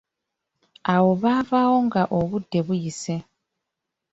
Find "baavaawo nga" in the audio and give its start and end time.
1.21-2.03